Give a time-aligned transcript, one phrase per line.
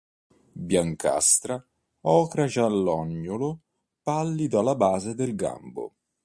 [0.67, 1.63] Biancastra,
[2.07, 3.59] ocra-giallognolo
[4.01, 5.93] pallido alla base del gambo.